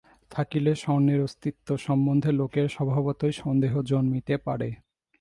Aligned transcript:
থাকিলে 0.31 0.71
স্বর্ণের 0.75 1.19
অস্তিত্ব 1.21 1.67
সম্বন্ধে 1.77 2.31
লোকের 2.31 2.67
স্বভাবতই 2.69 3.33
সন্দেহ 3.33 3.73
জন্মিতে 3.81 4.35
পারে। 4.37 4.69